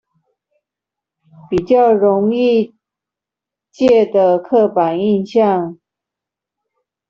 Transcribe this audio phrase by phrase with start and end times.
[1.47, 2.75] 比較容易
[3.71, 5.77] 借的刻板印象